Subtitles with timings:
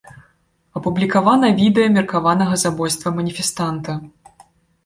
[0.79, 3.91] Апублікавана відэа меркаванага забойства маніфестанта.